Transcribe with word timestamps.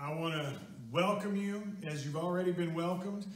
I 0.00 0.14
want 0.14 0.32
to 0.32 0.52
welcome 0.92 1.34
you 1.34 1.60
as 1.84 2.04
you've 2.04 2.16
already 2.16 2.52
been 2.52 2.72
welcomed. 2.72 3.26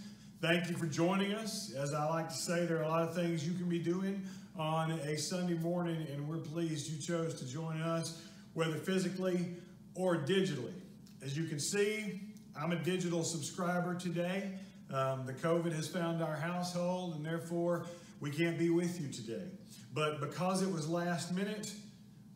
Thank 0.41 0.71
you 0.71 0.77
for 0.77 0.87
joining 0.87 1.35
us. 1.35 1.75
As 1.75 1.93
I 1.93 2.05
like 2.05 2.29
to 2.29 2.35
say, 2.37 2.67
there 2.67 2.79
are 2.79 2.83
a 2.83 2.89
lot 2.89 3.03
of 3.03 3.17
things 3.17 3.45
you 3.45 3.53
can 3.55 3.69
be 3.69 3.81
doing 3.81 4.23
on 4.57 4.93
a 4.93 5.19
Sunday 5.19 5.55
morning, 5.55 6.07
and 6.13 6.29
we're 6.29 6.37
pleased 6.39 6.89
you 6.89 7.01
chose 7.01 7.35
to 7.41 7.47
join 7.49 7.81
us, 7.81 8.23
whether 8.55 8.77
physically 8.77 9.57
or 9.97 10.19
digitally. 10.19 10.73
As 11.21 11.37
you 11.37 11.47
can 11.47 11.59
see, 11.59 12.21
I'm 12.57 12.71
a 12.71 12.77
digital 12.77 13.25
subscriber 13.25 13.97
today. 13.97 14.53
Um, 14.93 15.27
the 15.27 15.33
COVID 15.33 15.73
has 15.75 15.89
found 15.89 16.23
our 16.23 16.37
household, 16.37 17.17
and 17.17 17.27
therefore 17.27 17.87
we 18.21 18.31
can't 18.31 18.57
be 18.57 18.71
with 18.71 19.01
you 19.01 19.09
today. 19.09 19.49
But 19.93 20.21
because 20.21 20.63
it 20.63 20.71
was 20.71 20.89
last 20.89 21.35
minute, 21.35 21.73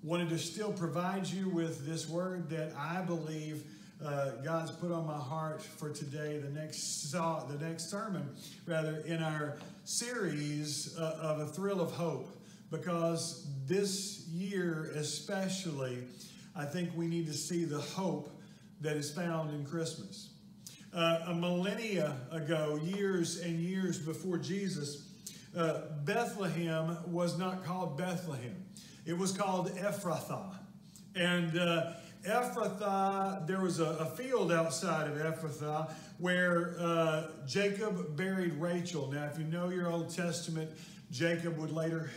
wanted 0.02 0.30
to 0.30 0.38
still 0.38 0.72
provide 0.72 1.28
you 1.28 1.48
with 1.48 1.86
this 1.86 2.08
word 2.08 2.50
that 2.50 2.72
I 2.76 3.02
believe 3.02 3.62
uh, 4.04 4.30
God's 4.44 4.70
put 4.70 4.92
on 4.92 5.06
my 5.06 5.18
heart 5.18 5.62
for 5.62 5.90
today, 5.90 6.38
the 6.38 6.50
next 6.50 7.10
the 7.12 7.58
next 7.60 7.90
sermon, 7.90 8.28
rather 8.66 8.98
in 9.06 9.22
our 9.22 9.56
series 9.84 10.96
uh, 10.98 11.18
of 11.20 11.40
a 11.40 11.46
thrill 11.46 11.80
of 11.80 11.92
hope, 11.92 12.28
because 12.70 13.46
this 13.66 14.26
year 14.28 14.90
especially, 14.96 16.04
I 16.54 16.64
think 16.64 16.90
we 16.94 17.06
need 17.06 17.26
to 17.26 17.32
see 17.32 17.64
the 17.64 17.80
hope 17.80 18.30
that 18.80 18.96
is 18.96 19.10
found 19.10 19.50
in 19.50 19.64
Christmas. 19.64 20.30
Uh, 20.94 21.20
a 21.26 21.34
millennia 21.34 22.16
ago, 22.30 22.78
years 22.82 23.40
and 23.40 23.58
years 23.60 23.98
before 23.98 24.38
Jesus, 24.38 25.08
uh, 25.56 25.82
Bethlehem 26.04 26.98
was 27.06 27.38
not 27.38 27.64
called 27.64 27.96
Bethlehem. 27.96 28.56
It 29.06 29.16
was 29.16 29.32
called 29.32 29.70
Ephrathah. 29.76 30.54
And 31.14 31.58
uh, 31.58 31.92
Ephrathah, 32.26 33.46
there 33.46 33.60
was 33.60 33.80
a, 33.80 33.84
a, 33.84 34.04
field 34.04 34.50
outside 34.50 35.08
of 35.08 35.16
Ephrathah 35.16 35.92
where 36.18 36.74
uh, 36.78 37.28
Jacob 37.46 38.16
buried 38.16 38.54
Rachel. 38.54 39.10
Now, 39.10 39.24
if 39.24 39.38
you 39.38 39.44
know 39.44 39.68
your 39.68 39.90
Old 39.90 40.10
Testament, 40.10 40.70
Jacob 41.12 41.56
would 41.58 41.70
later, 41.70 42.10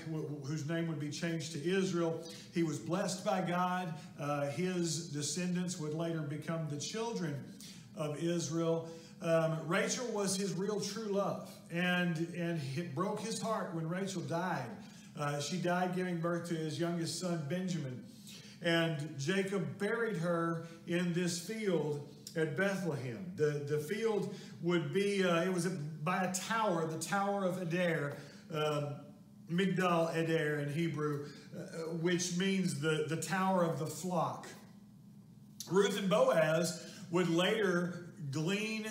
whose 0.44 0.68
name 0.68 0.88
would 0.88 1.00
be 1.00 1.12
changed 1.12 1.52
to 1.54 1.64
Israel, 1.64 2.24
he 2.54 2.64
was 2.64 2.80
blessed 2.80 3.24
by 3.24 3.42
God. 3.42 3.94
Uh, 4.20 4.48
his 4.48 5.10
descendants 5.10 5.80
would 5.80 5.94
later 5.94 6.22
become 6.22 6.68
the 6.70 6.80
children 6.80 7.36
of 7.96 8.22
Israel. 8.24 8.90
Um, 9.22 9.60
Rachel 9.68 10.08
was 10.08 10.36
his 10.36 10.54
real 10.54 10.82
true 10.82 11.10
love, 11.10 11.50
and, 11.72 12.18
and 12.36 12.60
it 12.76 12.96
broke 12.96 13.20
his 13.20 13.40
heart 13.40 13.76
when 13.76 13.88
Rachel 13.88 14.22
died. 14.24 14.70
Uh, 15.20 15.40
she 15.40 15.58
died 15.58 15.96
giving 15.96 16.18
birth 16.18 16.48
to 16.50 16.56
his 16.56 16.80
youngest 16.80 17.20
son, 17.20 17.46
Benjamin. 17.50 18.04
And 18.62 19.16
Jacob 19.18 19.78
buried 19.78 20.18
her 20.18 20.68
in 20.88 21.14
this 21.14 21.40
field 21.40 22.08
at 22.36 22.58
Bethlehem. 22.58 23.32
The, 23.36 23.64
the 23.68 23.78
field 23.78 24.34
would 24.62 24.94
be, 24.94 25.24
uh, 25.24 25.44
it 25.44 25.54
was 25.54 25.68
by 25.68 26.24
a 26.24 26.34
tower, 26.34 26.86
the 26.86 27.00
Tower 27.00 27.46
of 27.46 27.58
Edar, 27.58 28.16
uh, 28.54 28.94
Migdal 29.52 30.16
Eder 30.16 30.60
in 30.60 30.72
Hebrew, 30.72 31.26
uh, 31.56 31.62
which 32.02 32.38
means 32.38 32.80
the, 32.80 33.06
the 33.08 33.18
tower 33.18 33.64
of 33.64 33.80
the 33.80 33.88
flock. 33.88 34.48
Ruth 35.72 35.98
and 35.98 36.10
Boaz 36.10 36.86
would 37.12 37.30
later 37.30 38.06
glean 38.32 38.88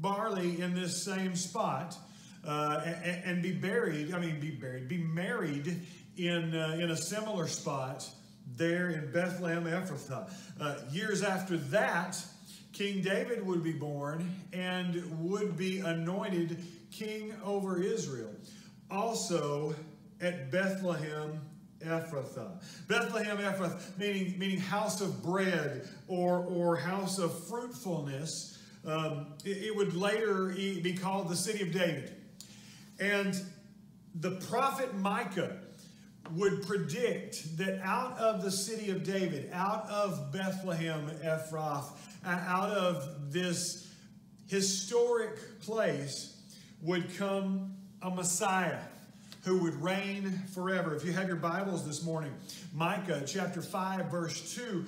barley 0.00 0.60
in 0.60 0.74
this 0.74 1.02
same 1.02 1.36
spot 1.36 1.96
uh, 2.46 2.80
and, 2.84 3.24
and, 3.24 3.42
be 3.42 3.52
buried, 3.52 4.14
I 4.14 4.18
mean, 4.18 4.40
be 4.40 4.50
buried, 4.50 4.88
be 4.88 4.98
married 4.98 5.82
in, 6.16 6.56
uh, 6.56 6.78
in 6.80 6.90
a 6.90 6.96
similar 6.96 7.46
spot 7.46 8.08
there 8.56 8.90
in 8.90 9.10
Bethlehem, 9.12 9.64
Ephrathah. 9.64 10.30
Uh, 10.60 10.76
years 10.90 11.22
after 11.22 11.56
that, 11.56 12.22
King 12.72 13.02
David 13.02 13.46
would 13.46 13.62
be 13.62 13.72
born 13.72 14.34
and 14.52 15.28
would 15.28 15.56
be 15.56 15.80
anointed 15.80 16.62
king 16.90 17.34
over 17.44 17.82
Israel. 17.82 18.30
Also 18.90 19.74
at 20.20 20.50
Bethlehem, 20.50 21.40
Ephrathah. 21.84 22.62
Bethlehem 22.88 23.38
Ephrathah, 23.38 23.98
meaning, 23.98 24.38
meaning 24.38 24.58
house 24.58 25.00
of 25.00 25.22
bread 25.22 25.88
or, 26.08 26.38
or 26.38 26.76
house 26.76 27.18
of 27.18 27.46
fruitfulness. 27.48 28.58
Um, 28.86 29.34
it, 29.44 29.64
it 29.64 29.76
would 29.76 29.94
later 29.94 30.46
be 30.46 30.94
called 30.94 31.28
the 31.28 31.36
city 31.36 31.62
of 31.62 31.72
David. 31.72 32.14
And 32.98 33.34
the 34.14 34.32
prophet 34.32 34.94
Micah 34.94 35.56
would 36.32 36.66
predict 36.66 37.56
that 37.58 37.80
out 37.82 38.16
of 38.18 38.42
the 38.42 38.50
city 38.50 38.90
of 38.90 39.04
David, 39.04 39.50
out 39.52 39.86
of 39.88 40.32
Bethlehem 40.32 41.10
Ephrath, 41.24 41.90
out 42.24 42.70
of 42.70 43.32
this 43.32 43.92
historic 44.48 45.60
place 45.60 46.36
would 46.82 47.16
come 47.16 47.74
a 48.02 48.10
Messiah 48.10 48.78
who 49.44 49.62
would 49.62 49.74
reign 49.82 50.30
forever. 50.52 50.94
If 50.94 51.04
you 51.04 51.12
have 51.12 51.26
your 51.26 51.36
Bibles 51.36 51.86
this 51.86 52.02
morning, 52.02 52.32
Micah 52.74 53.22
chapter 53.26 53.62
5, 53.62 54.10
verse 54.10 54.54
2, 54.54 54.84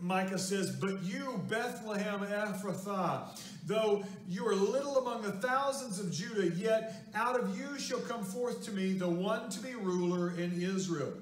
Micah 0.00 0.38
says, 0.38 0.70
But 0.70 1.02
you, 1.02 1.42
Bethlehem 1.48 2.20
Ephrathah, 2.20 3.28
Though 3.68 4.02
you 4.26 4.46
are 4.46 4.54
little 4.54 4.96
among 4.96 5.20
the 5.20 5.32
thousands 5.32 6.00
of 6.00 6.10
Judah, 6.10 6.48
yet 6.56 7.04
out 7.14 7.38
of 7.38 7.58
you 7.58 7.78
shall 7.78 8.00
come 8.00 8.24
forth 8.24 8.64
to 8.64 8.72
me 8.72 8.94
the 8.94 9.08
one 9.08 9.50
to 9.50 9.60
be 9.60 9.74
ruler 9.74 10.30
in 10.38 10.62
Israel, 10.62 11.12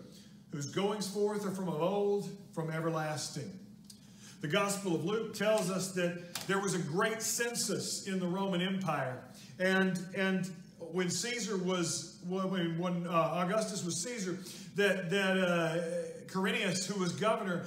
whose 0.52 0.66
goings 0.66 1.08
forth 1.08 1.44
are 1.44 1.50
from 1.50 1.68
of 1.68 1.82
old, 1.82 2.30
from 2.54 2.70
everlasting. 2.70 3.50
The 4.42 4.46
Gospel 4.46 4.94
of 4.94 5.04
Luke 5.04 5.34
tells 5.34 5.72
us 5.72 5.90
that 5.94 6.36
there 6.46 6.60
was 6.60 6.74
a 6.74 6.78
great 6.78 7.20
census 7.20 8.06
in 8.06 8.20
the 8.20 8.28
Roman 8.28 8.62
Empire, 8.62 9.18
and 9.58 9.98
and 10.16 10.48
when 10.78 11.10
Caesar 11.10 11.56
was 11.56 12.18
when 12.28 12.78
when 12.78 13.08
uh, 13.08 13.42
Augustus 13.44 13.84
was 13.84 14.00
Caesar, 14.04 14.38
that 14.76 15.10
that 15.10 15.36
uh, 15.36 15.78
Quirinius, 16.28 16.86
who 16.86 17.00
was 17.00 17.10
governor, 17.10 17.64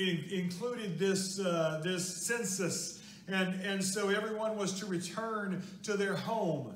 uh, 0.00 0.34
included 0.34 0.98
this 0.98 1.38
uh, 1.38 1.80
this 1.82 2.26
census 2.26 3.00
and, 3.28 3.60
and 3.62 3.82
so 3.82 4.10
everyone 4.10 4.56
was 4.56 4.78
to 4.80 4.86
return 4.86 5.62
to 5.84 5.96
their 5.96 6.14
home. 6.14 6.74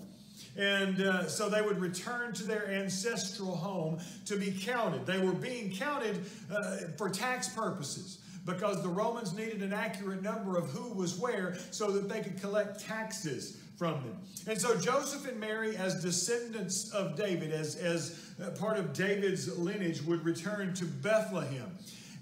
And 0.57 1.01
uh, 1.01 1.29
so 1.29 1.49
they 1.49 1.63
would 1.63 1.81
return 1.81 2.33
to 2.35 2.45
their 2.45 2.69
ancestral 2.71 3.55
home 3.55 4.01
to 4.27 4.37
be 4.37 4.51
counted. 4.51 5.07
They 5.07 5.19
were 5.19 5.33
being 5.33 5.71
counted 5.71 6.25
uh, 6.51 6.79
for 6.97 7.09
tax 7.11 7.49
purposes 7.49 8.19
because 8.45 8.83
the 8.83 8.89
Romans 8.89 9.35
needed 9.35 9.63
an 9.63 9.73
accurate 9.73 10.23
number 10.23 10.57
of 10.57 10.71
who 10.71 10.89
was 10.95 11.19
where 11.19 11.57
so 11.71 11.91
that 11.93 12.09
they 12.09 12.21
could 12.21 12.41
collect 12.41 12.81
taxes 12.81 13.59
from 13.77 14.03
them. 14.03 14.17
And 14.49 14.61
so 14.61 14.77
Joseph 14.77 15.29
and 15.29 15.39
Mary, 15.39 15.77
as 15.77 16.03
descendants 16.03 16.91
of 16.91 17.15
David, 17.15 17.53
as, 17.53 17.77
as 17.77 18.33
part 18.59 18.79
of 18.79 18.93
David's 18.93 19.57
lineage, 19.59 20.03
would 20.03 20.25
return 20.25 20.75
to 20.75 20.87
Bethlehem 20.87 21.71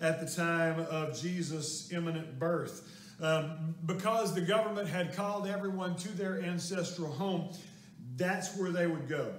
at 0.01 0.21
the 0.21 0.27
time 0.27 0.81
of 0.81 1.19
Jesus' 1.21 1.93
imminent 1.93 2.39
birth. 2.39 2.93
Um, 3.21 3.75
because 3.87 4.35
the 4.35 4.43
government 4.43 4.89
had 4.89 5.15
called 5.15 5.47
everyone 5.47 5.97
to 5.97 6.09
their 6.09 6.43
ancestral 6.43 7.11
home, 7.11 7.49
that's 8.17 8.57
where 8.57 8.71
they 8.71 8.87
would 8.87 9.09
go. 9.09 9.33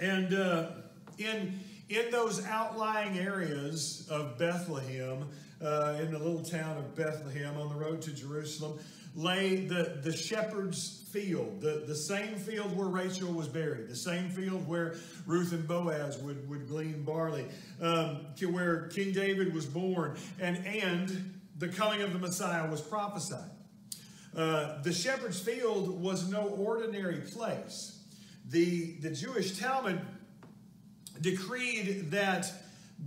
And 0.00 0.34
uh, 0.34 0.70
in, 1.18 1.58
in 1.88 2.10
those 2.10 2.44
outlying 2.44 3.18
areas 3.18 4.06
of 4.10 4.36
Bethlehem, 4.36 5.28
uh, 5.62 5.98
in 6.00 6.12
the 6.12 6.18
little 6.18 6.42
town 6.42 6.76
of 6.76 6.94
Bethlehem 6.96 7.56
on 7.56 7.68
the 7.68 7.76
road 7.76 8.02
to 8.02 8.10
Jerusalem, 8.12 8.78
lay 9.14 9.66
the, 9.66 10.00
the 10.02 10.14
shepherd's 10.14 11.05
field, 11.16 11.62
the, 11.62 11.84
the 11.86 11.94
same 11.94 12.36
field 12.36 12.76
where 12.76 12.88
Rachel 12.88 13.32
was 13.32 13.48
buried, 13.48 13.88
the 13.88 13.96
same 13.96 14.28
field 14.28 14.68
where 14.68 14.96
Ruth 15.24 15.52
and 15.52 15.66
Boaz 15.66 16.18
would, 16.18 16.46
would 16.48 16.68
glean 16.68 17.04
barley, 17.04 17.46
um, 17.80 18.26
where 18.50 18.88
King 18.88 19.12
David 19.12 19.54
was 19.54 19.64
born, 19.64 20.16
and, 20.38 20.64
and 20.66 21.38
the 21.58 21.68
coming 21.68 22.02
of 22.02 22.12
the 22.12 22.18
Messiah 22.18 22.70
was 22.70 22.82
prophesied. 22.82 23.50
Uh, 24.36 24.82
the 24.82 24.92
shepherd's 24.92 25.40
field 25.40 26.02
was 26.02 26.30
no 26.30 26.48
ordinary 26.48 27.20
place. 27.20 27.98
The, 28.50 28.92
the 29.00 29.10
Jewish 29.10 29.58
Talmud 29.58 29.98
decreed 31.22 32.10
that 32.10 32.52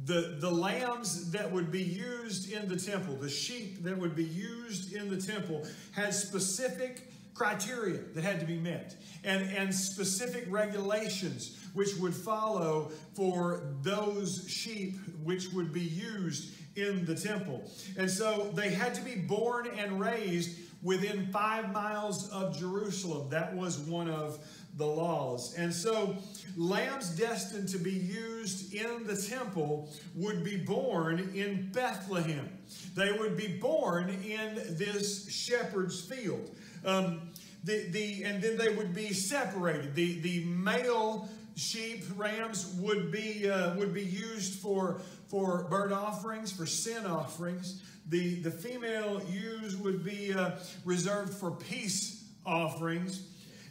the, 0.05 0.37
the 0.39 0.49
lambs 0.49 1.29
that 1.31 1.51
would 1.51 1.71
be 1.71 1.83
used 1.83 2.51
in 2.51 2.67
the 2.67 2.75
temple, 2.75 3.15
the 3.15 3.29
sheep 3.29 3.83
that 3.83 3.95
would 3.97 4.15
be 4.15 4.25
used 4.25 4.93
in 4.93 5.09
the 5.09 5.21
temple, 5.21 5.67
had 5.91 6.13
specific 6.13 7.08
criteria 7.33 7.99
that 8.13 8.23
had 8.23 8.39
to 8.39 8.45
be 8.45 8.57
met 8.57 8.95
and, 9.23 9.49
and 9.55 9.73
specific 9.73 10.45
regulations 10.49 11.57
which 11.73 11.95
would 11.97 12.13
follow 12.13 12.91
for 13.13 13.75
those 13.81 14.45
sheep 14.47 14.95
which 15.23 15.51
would 15.53 15.71
be 15.71 15.81
used 15.81 16.55
in 16.75 17.05
the 17.05 17.15
temple. 17.15 17.69
And 17.97 18.09
so 18.09 18.51
they 18.53 18.69
had 18.69 18.93
to 18.95 19.01
be 19.01 19.15
born 19.15 19.67
and 19.77 19.99
raised 19.99 20.57
within 20.81 21.29
five 21.31 21.71
miles 21.71 22.29
of 22.29 22.57
Jerusalem. 22.57 23.29
That 23.29 23.55
was 23.55 23.79
one 23.79 24.09
of 24.09 24.39
the 24.77 24.85
laws. 24.85 25.55
And 25.55 25.73
so 25.73 26.15
lambs 26.55 27.09
destined 27.09 27.67
to 27.69 27.77
be 27.77 27.91
used 27.91 28.73
in 28.73 29.05
the 29.05 29.15
temple 29.15 29.89
would 30.15 30.43
be 30.43 30.57
born 30.57 31.31
in 31.35 31.69
Bethlehem. 31.73 32.49
They 32.95 33.11
would 33.11 33.35
be 33.35 33.57
born 33.57 34.09
in 34.09 34.55
this 34.77 35.29
shepherd's 35.29 35.99
field. 35.99 36.51
Um, 36.85 37.31
the, 37.63 37.87
the, 37.89 38.23
and 38.23 38.41
then 38.41 38.57
they 38.57 38.69
would 38.69 38.93
be 38.93 39.13
separated. 39.13 39.95
The, 39.95 40.19
the 40.21 40.45
male 40.45 41.29
sheep, 41.55 42.03
rams 42.15 42.73
would 42.79 43.11
be, 43.11 43.49
uh, 43.49 43.75
would 43.75 43.93
be 43.93 44.03
used 44.03 44.59
for, 44.59 45.01
for 45.27 45.67
burnt 45.69 45.91
offerings, 45.91 46.51
for 46.51 46.65
sin 46.65 47.05
offerings. 47.05 47.83
The, 48.07 48.35
the 48.35 48.51
female 48.51 49.21
ewes 49.29 49.75
would 49.75 50.03
be 50.03 50.33
uh, 50.33 50.51
reserved 50.85 51.33
for 51.33 51.51
peace 51.51 52.23
offerings. 52.45 53.23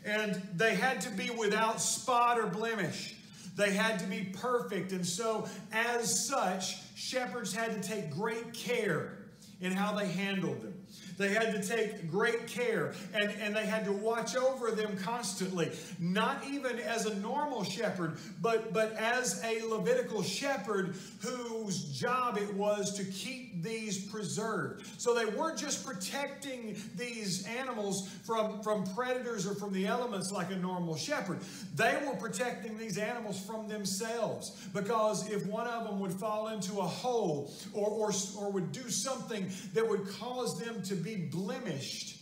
And 0.04 0.34
they 0.54 0.74
had 0.74 1.00
to 1.02 1.10
be 1.10 1.30
without 1.30 1.80
spot 1.80 2.38
or 2.38 2.46
blemish. 2.46 3.14
They 3.56 3.72
had 3.72 3.98
to 3.98 4.06
be 4.06 4.32
perfect. 4.40 4.92
And 4.92 5.04
so, 5.04 5.48
as 5.72 6.26
such, 6.26 6.78
shepherds 6.94 7.52
had 7.52 7.82
to 7.82 7.88
take 7.88 8.10
great 8.10 8.54
care 8.54 9.18
in 9.60 9.72
how 9.72 9.96
they 9.96 10.06
handled 10.06 10.62
them. 10.62 10.77
They 11.18 11.34
had 11.34 11.52
to 11.52 11.68
take 11.68 12.10
great 12.10 12.46
care 12.46 12.94
and, 13.12 13.30
and 13.40 13.54
they 13.54 13.66
had 13.66 13.84
to 13.86 13.92
watch 13.92 14.36
over 14.36 14.70
them 14.70 14.96
constantly. 14.96 15.70
Not 15.98 16.44
even 16.48 16.78
as 16.78 17.06
a 17.06 17.14
normal 17.16 17.64
shepherd, 17.64 18.16
but, 18.40 18.72
but 18.72 18.92
as 18.94 19.42
a 19.44 19.62
Levitical 19.68 20.22
shepherd 20.22 20.94
whose 21.20 21.84
job 21.98 22.38
it 22.38 22.54
was 22.54 22.94
to 22.94 23.04
keep 23.04 23.62
these 23.62 24.06
preserved. 24.06 24.86
So 25.00 25.14
they 25.14 25.26
weren't 25.26 25.58
just 25.58 25.84
protecting 25.84 26.76
these 26.96 27.46
animals 27.46 28.08
from, 28.24 28.62
from 28.62 28.84
predators 28.94 29.46
or 29.46 29.54
from 29.54 29.72
the 29.72 29.86
elements 29.86 30.30
like 30.30 30.52
a 30.52 30.56
normal 30.56 30.96
shepherd. 30.96 31.40
They 31.74 31.98
were 32.06 32.14
protecting 32.14 32.78
these 32.78 32.96
animals 32.96 33.40
from 33.44 33.66
themselves 33.66 34.68
because 34.72 35.28
if 35.28 35.46
one 35.46 35.66
of 35.66 35.84
them 35.84 35.98
would 35.98 36.12
fall 36.12 36.48
into 36.48 36.78
a 36.78 36.82
hole 36.82 37.50
or, 37.72 37.88
or, 37.88 38.12
or 38.38 38.50
would 38.52 38.70
do 38.70 38.88
something 38.88 39.50
that 39.74 39.86
would 39.86 40.06
cause 40.08 40.60
them 40.60 40.80
to 40.82 40.94
be 40.94 41.07
be 41.08 41.22
blemished, 41.26 42.16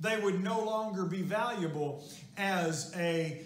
they 0.00 0.18
would 0.20 0.42
no 0.42 0.64
longer 0.64 1.04
be 1.04 1.22
valuable 1.22 2.04
as 2.36 2.92
a 2.96 3.42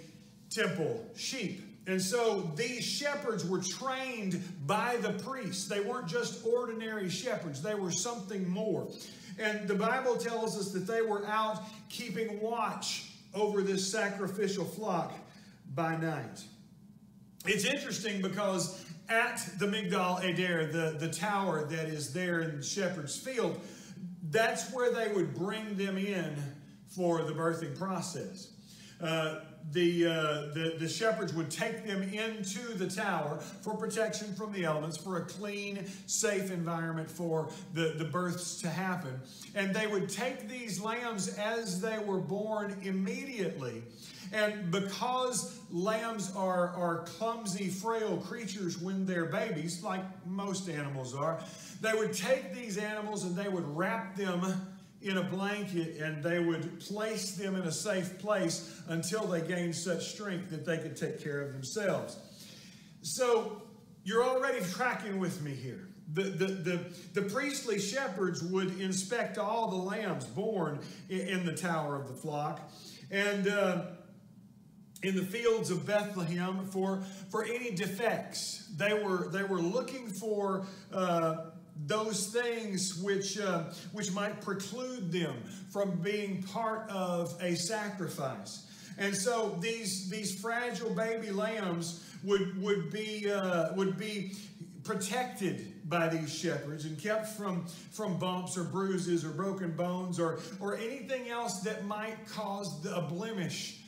temple 0.51 1.05
sheep. 1.17 1.63
And 1.87 2.01
so 2.03 2.51
these 2.57 2.85
shepherds 2.85 3.45
were 3.45 3.61
trained 3.61 4.43
by 4.67 4.97
the 4.97 5.13
priests. 5.13 5.69
They 5.69 5.81
weren't 5.81 6.09
just 6.09 6.45
ordinary 6.45 7.09
shepherds, 7.09 7.63
they 7.63 7.75
were 7.75 7.93
something 7.93 8.49
more. 8.49 8.89
And 9.39 9.69
the 9.69 9.75
Bible 9.75 10.17
tells 10.17 10.59
us 10.59 10.73
that 10.73 10.87
they 10.87 11.03
were 11.03 11.27
out 11.27 11.63
keeping 11.91 12.41
watch 12.41 13.11
over 13.35 13.61
this 13.61 13.91
sacrificial 13.93 14.65
flock 14.65 15.13
by 15.75 15.95
night. 15.97 16.43
It's 17.45 17.67
interesting 17.67 18.23
because 18.23 18.83
at 19.09 19.47
the 19.59 19.67
Migdal 19.67 20.25
Eder, 20.25 20.67
the, 20.73 20.97
the 20.99 21.13
tower 21.13 21.67
that 21.67 21.89
is 21.89 22.13
there 22.13 22.41
in 22.41 22.63
Shepherd's 22.63 23.17
Field, 23.17 23.61
that's 24.31 24.73
where 24.73 24.93
they 24.93 25.13
would 25.13 25.35
bring 25.35 25.77
them 25.77 25.97
in 25.97 26.37
for 26.89 27.23
the 27.23 27.33
birthing 27.33 27.79
process. 27.79 28.53
Uh, 29.01 29.41
the, 29.73 30.07
uh, 30.07 30.13
the, 30.55 30.77
the 30.79 30.89
shepherds 30.89 31.35
would 31.35 31.51
take 31.51 31.87
them 31.87 32.03
into 32.03 32.75
the 32.75 32.89
tower 32.89 33.39
for 33.63 33.75
protection 33.75 34.35
from 34.35 34.53
the 34.53 34.65
elements, 34.65 34.97
for 34.97 35.19
a 35.19 35.25
clean, 35.25 35.85
safe 36.07 36.51
environment 36.51 37.11
for 37.11 37.51
the, 37.75 37.95
the 37.99 38.05
births 38.05 38.61
to 38.61 38.69
happen. 38.69 39.21
And 39.55 39.75
they 39.75 39.87
would 39.87 40.09
take 40.09 40.49
these 40.49 40.81
lambs 40.81 41.37
as 41.37 41.81
they 41.81 41.99
were 41.99 42.21
born 42.21 42.77
immediately. 42.83 43.83
And 44.33 44.71
because 44.71 45.59
lambs 45.71 46.35
are, 46.35 46.71
are 46.71 47.05
clumsy, 47.05 47.69
frail 47.69 48.19
creatures 48.19 48.79
when 48.79 49.07
they're 49.07 49.27
babies, 49.27 49.83
like 49.83 50.03
most 50.27 50.69
animals 50.69 51.15
are, 51.15 51.41
they 51.81 51.93
would 51.93 52.13
take 52.13 52.55
these 52.55 52.79
animals 52.79 53.25
and 53.25 53.37
they 53.37 53.49
would 53.49 53.67
wrap 53.77 54.17
them 54.17 54.67
in 55.07 55.19
a 55.19 55.23
blanket 55.23 55.99
and 56.01 56.23
they 56.23 56.39
would 56.39 56.81
place 56.81 57.33
them 57.33 57.55
in 57.55 57.63
a 57.63 57.73
safe 57.73 58.19
place 58.19 58.81
until 58.89 59.27
they 59.27 59.41
gained 59.41 59.75
such 59.75 60.13
strength 60.13 60.51
that 60.51 60.65
they 60.65 60.79
could 60.79 60.97
take 60.97 61.23
care 61.23 61.41
of 61.41 61.53
themselves. 61.53 62.19
So 63.03 63.63
you're 64.05 64.25
already 64.25 64.65
tracking 64.65 65.19
with 65.19 65.43
me 65.43 65.53
here. 65.53 65.89
The, 66.13 66.23
the, 66.23 66.47
the, 66.47 66.81
the, 67.15 67.23
priestly 67.23 67.81
shepherds 67.81 68.43
would 68.43 68.81
inspect 68.81 69.39
all 69.39 69.69
the 69.69 69.77
lambs 69.77 70.25
born 70.25 70.79
in, 71.09 71.45
the 71.45 71.53
tower 71.53 71.97
of 71.97 72.07
the 72.07 72.15
flock. 72.15 72.71
And 73.11 73.49
uh, 73.49 73.87
in 75.03 75.17
the 75.17 75.25
fields 75.25 75.71
of 75.71 75.87
Bethlehem 75.87 76.67
for, 76.67 77.03
for 77.31 77.45
any 77.45 77.71
defects. 77.71 78.69
They 78.77 78.95
were, 78.95 79.29
they 79.29 79.43
were 79.43 79.61
looking 79.61 80.09
for 80.09 80.67
uh, 80.93 81.51
those 81.85 82.29
things 82.29 83.01
which, 83.03 83.39
uh, 83.39 83.65
which 83.93 84.13
might 84.13 84.41
preclude 84.41 85.13
them 85.13 85.35
from 85.71 86.01
being 86.01 86.43
part 86.43 86.89
of 86.91 87.37
a 87.43 87.55
sacrifice. 87.55 88.67
And 88.99 89.15
so 89.15 89.59
these, 89.61 90.09
these 90.09 90.41
fragile 90.41 90.91
baby 90.91 91.31
lambs 91.31 92.03
would, 92.25 92.61
would, 92.63 92.91
be, 92.91 93.31
uh, 93.31 93.75
would 93.75 93.99
be 93.99 94.33
protected 94.85 95.89
by 95.89 96.09
these 96.09 96.35
shepherds 96.35 96.85
and 96.85 96.99
kept 96.99 97.29
from, 97.29 97.67
from 97.93 98.19
bumps 98.19 98.57
or 98.57 98.65
bruises 98.65 99.25
or 99.25 99.31
broken 99.31 99.73
bones 99.73 100.19
or, 100.19 100.41
or 100.61 100.77
anything 100.77 101.29
else 101.29 101.61
that 101.61 101.85
might 101.85 102.27
cause 102.29 102.87
a 102.87 103.03
blemish 103.03 103.81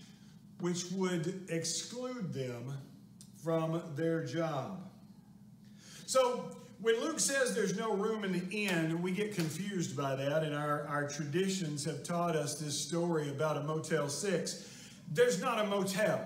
which 0.60 0.90
would 0.92 1.46
exclude 1.48 2.34
them 2.34 2.72
from 3.42 3.80
their 3.94 4.24
job. 4.24 4.90
So 6.06 6.56
when 6.80 7.00
Luke 7.00 7.18
says 7.18 7.54
there's 7.54 7.76
no 7.76 7.92
room 7.92 8.24
in 8.24 8.32
the 8.32 8.66
inn, 8.66 9.02
we 9.02 9.10
get 9.10 9.34
confused 9.34 9.96
by 9.96 10.14
that, 10.14 10.44
and 10.44 10.54
our, 10.54 10.86
our 10.86 11.08
traditions 11.08 11.84
have 11.84 12.04
taught 12.04 12.36
us 12.36 12.54
this 12.54 12.78
story 12.78 13.30
about 13.30 13.56
a 13.56 13.64
Motel 13.64 14.08
6. 14.08 14.68
There's 15.12 15.40
not 15.40 15.58
a 15.58 15.66
motel. 15.66 16.24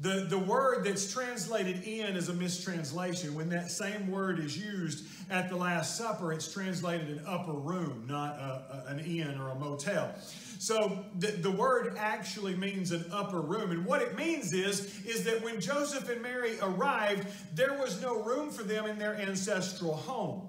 The, 0.00 0.26
the 0.30 0.38
word 0.38 0.84
that's 0.84 1.12
translated 1.12 1.82
in 1.82 2.16
is 2.16 2.30
a 2.30 2.32
mistranslation. 2.32 3.34
When 3.34 3.50
that 3.50 3.70
same 3.70 4.10
word 4.10 4.38
is 4.38 4.56
used 4.56 5.04
at 5.28 5.50
the 5.50 5.56
Last 5.56 5.98
Supper, 5.98 6.32
it's 6.32 6.50
translated 6.50 7.08
an 7.08 7.22
upper 7.26 7.52
room, 7.52 8.06
not 8.08 8.36
a, 8.36 8.86
a, 8.88 8.92
an 8.92 9.00
inn 9.00 9.38
or 9.38 9.50
a 9.50 9.54
motel. 9.54 10.14
So 10.58 11.04
the, 11.18 11.28
the 11.32 11.50
word 11.50 11.96
actually 11.98 12.56
means 12.56 12.92
an 12.92 13.04
upper 13.12 13.42
room. 13.42 13.72
And 13.72 13.84
what 13.84 14.00
it 14.00 14.16
means 14.16 14.54
is, 14.54 15.04
is 15.04 15.22
that 15.24 15.42
when 15.42 15.60
Joseph 15.60 16.08
and 16.08 16.22
Mary 16.22 16.58
arrived, 16.62 17.28
there 17.54 17.74
was 17.74 18.00
no 18.00 18.22
room 18.22 18.50
for 18.50 18.62
them 18.62 18.86
in 18.86 18.98
their 18.98 19.16
ancestral 19.16 19.94
home 19.94 20.48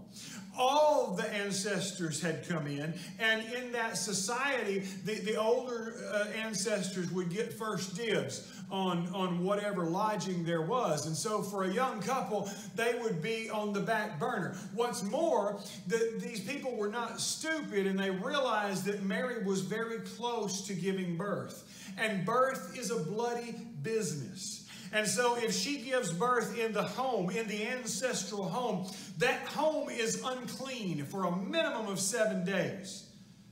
all 0.58 1.16
the 1.16 1.34
ancestors 1.34 2.22
had 2.22 2.48
come 2.48 2.68
in, 2.68 2.94
and 3.20 3.42
in 3.54 3.72
that 3.72 3.98
society, 3.98 4.80
the, 5.06 5.16
the 5.22 5.36
older 5.36 5.96
uh, 6.12 6.26
ancestors 6.36 7.10
would 7.12 7.30
get 7.30 7.54
first 7.54 7.96
dibs 7.96 8.46
on, 8.72 9.08
on 9.14 9.44
whatever 9.44 9.86
lodging 9.86 10.44
there 10.44 10.62
was. 10.62 11.06
And 11.06 11.16
so 11.16 11.42
for 11.42 11.64
a 11.64 11.74
young 11.74 12.02
couple, 12.02 12.50
they 12.76 12.98
would 13.02 13.22
be 13.22 13.50
on 13.50 13.74
the 13.74 13.82
back 13.82 14.20
burner. 14.20 14.56
What's 14.74 15.04
more, 15.04 15.60
the, 15.88 16.14
these 16.18 16.40
people 16.40 16.76
were 16.76 16.90
not 16.90 17.20
stupid 17.20 17.86
and 17.86 18.00
they 18.00 18.10
realized 18.10 18.86
that 18.86 19.04
Mary 19.04 19.44
was 19.44 19.62
very 19.62 20.00
close 20.00 20.66
to 20.68 20.74
giving 20.74 21.18
birth. 21.18 21.94
And 21.98 22.26
birth 22.26 22.78
is 22.78 22.92
a 22.92 22.98
bloody 22.98 23.56
business. 23.82 24.62
And 24.94 25.08
so, 25.08 25.38
if 25.38 25.54
she 25.56 25.78
gives 25.78 26.12
birth 26.12 26.60
in 26.60 26.74
the 26.74 26.84
home, 26.84 27.30
in 27.30 27.48
the 27.48 27.66
ancestral 27.66 28.44
home, 28.44 28.92
that 29.20 29.48
home 29.48 29.90
is 29.90 30.22
unclean 30.26 31.06
for 31.06 31.26
a 31.26 31.36
minimum 31.38 31.88
of 31.88 31.98
seven 31.98 32.44
days. 32.44 33.08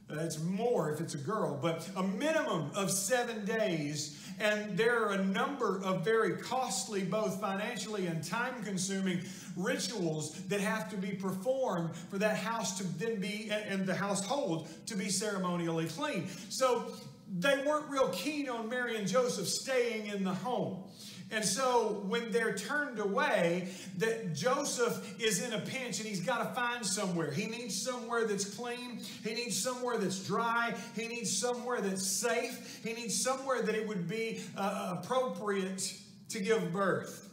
It's 0.09 0.39
more 0.39 0.91
if 0.91 0.99
it's 0.99 1.13
a 1.13 1.19
girl, 1.19 1.57
but 1.61 1.88
a 1.95 2.03
minimum 2.03 2.71
of 2.75 2.91
seven 2.91 3.45
days 3.45 4.18
and 4.39 4.77
there 4.77 5.03
are 5.03 5.13
a 5.13 5.25
number 5.25 5.81
of 5.84 6.05
very 6.05 6.38
costly, 6.38 7.03
both 7.03 7.39
financially 7.41 8.08
and 8.08 8.24
time 8.24 8.63
consuming 8.63 9.22
rituals 9.55 10.31
that 10.48 10.62
have 10.62 10.89
to 10.89 10.98
be 10.98 11.12
performed 11.12 11.93
for 12.10 12.17
that 12.17 12.38
house 12.38 12.77
to 12.77 12.84
then 12.98 13.19
be, 13.19 13.51
and 13.51 13.86
the 13.86 13.96
household 13.96 14.67
to 14.86 14.96
be 14.96 15.10
ceremonially 15.10 15.86
clean. 15.86 16.27
So 16.50 16.91
they 17.38 17.63
weren't 17.65 17.89
real 17.89 18.09
keen 18.09 18.50
on 18.50 18.69
Mary 18.69 18.98
and 18.98 19.07
Joseph 19.07 19.48
staying 19.48 20.07
in 20.07 20.24
the 20.24 20.33
home. 20.33 20.83
And 21.31 21.45
so 21.45 22.03
when 22.07 22.31
they're 22.31 22.55
turned 22.55 23.00
away, 23.00 23.67
that 23.98 24.33
Joseph 24.33 25.21
is 25.21 25.43
in 25.43 25.53
a 25.53 25.59
pinch 25.59 26.00
and 26.00 26.07
he's 26.07 26.21
got 26.21 26.39
to 26.39 26.55
find 26.55 26.83
somewhere. 26.83 27.29
He 27.29 27.45
needs 27.45 27.79
somewhere 27.79 28.25
that's 28.25 28.45
clean. 28.45 29.01
He 29.24 29.36
needs 29.36 29.62
somewhere 29.62 30.00
that's 30.00 30.25
dry. 30.25 30.74
He 30.95 31.07
needs 31.07 31.36
somewhere 31.38 31.81
that's 31.81 32.05
safe. 32.05 32.81
He 32.83 32.93
needs 32.93 33.21
somewhere 33.21 33.62
that 33.62 33.75
it 33.75 33.88
would 33.88 34.07
be 34.07 34.41
uh, 34.57 34.98
appropriate 35.00 35.93
to 36.29 36.39
give 36.39 36.74
birth. 36.74 37.28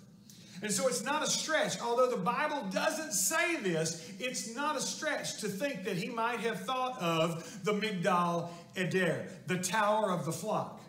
And 0.62 0.72
so 0.72 0.88
it's 0.88 1.04
not 1.04 1.22
a 1.22 1.26
stretch, 1.26 1.80
although 1.80 2.10
the 2.10 2.16
Bible 2.16 2.66
doesn't 2.70 3.12
say 3.12 3.56
this, 3.56 4.10
it's 4.18 4.54
not 4.54 4.76
a 4.76 4.80
stretch 4.80 5.40
to 5.40 5.48
think 5.48 5.84
that 5.84 5.96
he 5.96 6.08
might 6.08 6.40
have 6.40 6.60
thought 6.60 7.00
of 7.00 7.64
the 7.64 7.72
Migdal 7.72 8.48
Eder, 8.74 9.26
the 9.46 9.58
tower 9.58 10.10
of 10.10 10.24
the 10.24 10.32
flock. 10.32 10.80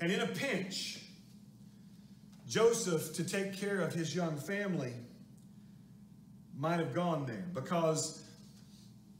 And 0.00 0.10
in 0.12 0.20
a 0.20 0.26
pinch, 0.26 1.04
Joseph, 2.46 3.12
to 3.14 3.24
take 3.24 3.56
care 3.56 3.80
of 3.80 3.92
his 3.92 4.14
young 4.14 4.36
family, 4.36 4.94
might 6.56 6.78
have 6.78 6.94
gone 6.94 7.26
there 7.26 7.46
because 7.54 8.22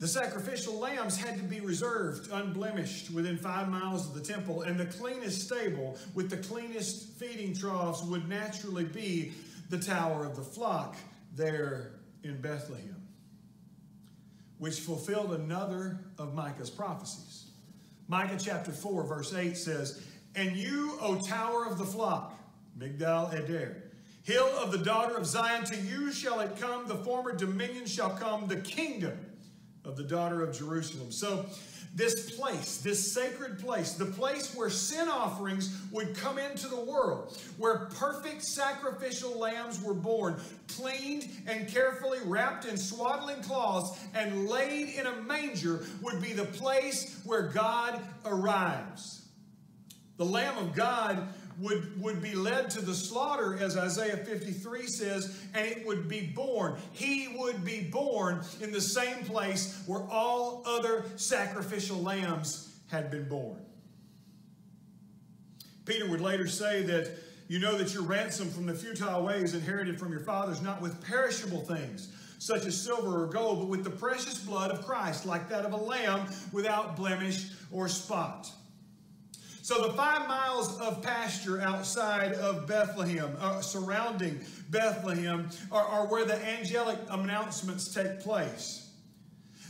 the 0.00 0.08
sacrificial 0.08 0.78
lambs 0.78 1.18
had 1.18 1.36
to 1.36 1.42
be 1.42 1.60
reserved, 1.60 2.32
unblemished, 2.32 3.10
within 3.10 3.36
five 3.36 3.68
miles 3.68 4.08
of 4.08 4.14
the 4.14 4.20
temple, 4.20 4.62
and 4.62 4.80
the 4.80 4.86
cleanest 4.86 5.42
stable 5.42 5.98
with 6.14 6.30
the 6.30 6.38
cleanest 6.38 7.10
feeding 7.18 7.54
troughs 7.54 8.02
would 8.04 8.26
naturally 8.26 8.84
be 8.84 9.32
the 9.68 9.78
tower 9.78 10.24
of 10.24 10.36
the 10.36 10.42
flock 10.42 10.96
there 11.36 11.92
in 12.24 12.40
Bethlehem, 12.40 12.96
which 14.56 14.80
fulfilled 14.80 15.34
another 15.34 15.98
of 16.18 16.34
Micah's 16.34 16.70
prophecies. 16.70 17.50
Micah 18.08 18.38
chapter 18.42 18.72
4, 18.72 19.04
verse 19.04 19.34
8 19.34 19.54
says, 19.54 20.02
And 20.34 20.56
you, 20.56 20.96
O 21.02 21.20
tower 21.20 21.66
of 21.66 21.76
the 21.76 21.84
flock, 21.84 22.34
Migdal 22.78 23.34
Eder, 23.34 23.82
hill 24.22 24.48
of 24.58 24.72
the 24.72 24.78
daughter 24.78 25.18
of 25.18 25.26
Zion, 25.26 25.64
to 25.66 25.76
you 25.76 26.10
shall 26.10 26.40
it 26.40 26.58
come, 26.58 26.88
the 26.88 26.96
former 26.96 27.36
dominion 27.36 27.84
shall 27.84 28.10
come, 28.10 28.48
the 28.48 28.56
kingdom 28.56 29.18
of 29.84 29.96
the 29.96 30.02
daughter 30.02 30.42
of 30.42 30.56
Jerusalem. 30.56 31.10
So, 31.10 31.46
this 31.92 32.30
place, 32.30 32.76
this 32.78 33.12
sacred 33.12 33.58
place, 33.58 33.94
the 33.94 34.06
place 34.06 34.54
where 34.54 34.70
sin 34.70 35.08
offerings 35.08 35.76
would 35.90 36.14
come 36.14 36.38
into 36.38 36.68
the 36.68 36.80
world, 36.80 37.36
where 37.58 37.86
perfect 37.96 38.42
sacrificial 38.44 39.36
lambs 39.36 39.82
were 39.82 39.94
born, 39.94 40.40
cleaned 40.68 41.28
and 41.48 41.66
carefully 41.66 42.20
wrapped 42.24 42.64
in 42.64 42.76
swaddling 42.76 43.42
cloths 43.42 43.98
and 44.14 44.48
laid 44.48 44.94
in 44.94 45.06
a 45.06 45.16
manger, 45.22 45.84
would 46.00 46.22
be 46.22 46.32
the 46.32 46.44
place 46.44 47.20
where 47.24 47.42
God 47.42 48.00
arrives. 48.24 49.22
The 50.16 50.26
Lamb 50.26 50.58
of 50.58 50.74
God 50.74 51.26
would, 51.60 52.00
would 52.00 52.22
be 52.22 52.34
led 52.34 52.70
to 52.70 52.80
the 52.80 52.94
slaughter, 52.94 53.56
as 53.60 53.76
Isaiah 53.76 54.16
53 54.16 54.86
says, 54.86 55.38
and 55.54 55.66
it 55.66 55.86
would 55.86 56.08
be 56.08 56.22
born. 56.22 56.78
He 56.92 57.36
would 57.38 57.64
be 57.64 57.82
born 57.82 58.42
in 58.60 58.72
the 58.72 58.80
same 58.80 59.24
place 59.24 59.82
where 59.86 60.02
all 60.10 60.62
other 60.66 61.04
sacrificial 61.16 61.98
lambs 61.98 62.74
had 62.88 63.10
been 63.10 63.28
born. 63.28 63.58
Peter 65.84 66.08
would 66.08 66.20
later 66.20 66.46
say 66.46 66.82
that 66.82 67.10
you 67.48 67.58
know 67.58 67.76
that 67.76 67.92
your 67.92 68.04
ransom 68.04 68.48
from 68.48 68.66
the 68.66 68.74
futile 68.74 69.24
ways 69.24 69.54
inherited 69.54 69.98
from 69.98 70.12
your 70.12 70.20
fathers, 70.20 70.62
not 70.62 70.80
with 70.80 71.04
perishable 71.04 71.62
things, 71.62 72.08
such 72.38 72.64
as 72.64 72.80
silver 72.80 73.24
or 73.24 73.26
gold, 73.26 73.58
but 73.58 73.68
with 73.68 73.82
the 73.82 73.90
precious 73.90 74.38
blood 74.38 74.70
of 74.70 74.86
Christ, 74.86 75.26
like 75.26 75.48
that 75.48 75.64
of 75.64 75.72
a 75.72 75.76
lamb 75.76 76.26
without 76.52 76.96
blemish 76.96 77.48
or 77.72 77.88
spot. 77.88 78.50
So 79.70 79.86
the 79.86 79.92
five 79.92 80.26
miles 80.26 80.80
of 80.80 81.00
pasture 81.00 81.60
outside 81.60 82.32
of 82.32 82.66
Bethlehem, 82.66 83.36
uh, 83.38 83.60
surrounding 83.60 84.40
Bethlehem, 84.68 85.48
are, 85.70 85.84
are 85.84 86.06
where 86.08 86.24
the 86.24 86.44
angelic 86.44 86.98
announcements 87.08 87.94
take 87.94 88.18
place. 88.18 88.90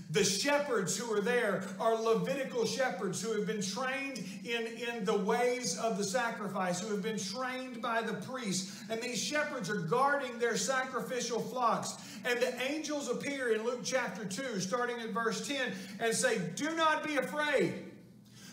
The 0.09 0.25
shepherds 0.25 0.97
who 0.97 1.13
are 1.13 1.21
there 1.21 1.65
are 1.79 2.01
Levitical 2.01 2.65
shepherds 2.65 3.21
who 3.21 3.35
have 3.35 3.47
been 3.47 3.61
trained 3.61 4.25
in, 4.43 4.69
in 4.69 5.05
the 5.05 5.19
ways 5.19 5.77
of 5.77 5.99
the 5.99 6.05
sacrifice, 6.05 6.81
who 6.81 6.95
have 6.95 7.03
been 7.03 7.19
trained 7.19 7.83
by 7.83 8.01
the 8.01 8.15
priests. 8.15 8.83
And 8.89 9.03
these 9.03 9.23
shepherds 9.23 9.69
are 9.69 9.83
guarding 9.83 10.39
their 10.39 10.57
sacrificial 10.57 11.41
flocks. 11.41 11.99
And 12.25 12.41
the 12.41 12.59
angels 12.73 13.11
appear 13.11 13.53
in 13.53 13.65
Luke 13.65 13.81
chapter 13.85 14.25
2, 14.25 14.61
starting 14.61 14.99
at 15.01 15.11
verse 15.11 15.47
10, 15.47 15.73
and 16.01 16.15
say, 16.15 16.39
Do 16.57 16.75
not 16.75 17.07
be 17.07 17.19
afraid. 17.19 17.90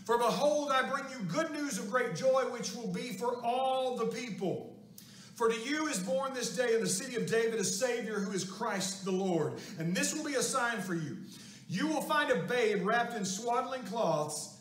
For 0.08 0.18
behold, 0.18 0.72
I 0.72 0.84
bring 0.84 1.04
you 1.12 1.18
good 1.26 1.52
news 1.52 1.78
of 1.78 1.92
great 1.92 2.16
joy, 2.16 2.44
which 2.50 2.74
will 2.74 2.88
be 2.88 3.12
for 3.12 3.44
all 3.44 3.98
the 3.98 4.06
people. 4.06 4.74
For 5.36 5.50
to 5.50 5.60
you 5.60 5.88
is 5.88 6.00
born 6.00 6.34
this 6.34 6.56
day 6.56 6.76
in 6.76 6.80
the 6.80 6.88
city 6.88 7.18
of 7.18 7.30
David 7.30 7.56
a 7.60 7.64
Savior 7.66 8.18
who 8.18 8.32
is 8.32 8.46
Christ 8.46 9.04
the 9.04 9.12
Lord. 9.12 9.56
And 9.78 9.94
this 9.94 10.16
will 10.16 10.24
be 10.24 10.36
a 10.36 10.42
sign 10.42 10.80
for 10.80 10.96
you. 10.96 11.18
You 11.68 11.88
will 11.88 12.02
find 12.02 12.32
a 12.32 12.38
babe 12.38 12.88
wrapped 12.88 13.16
in 13.16 13.26
swaddling 13.26 13.84
cloths 13.84 14.56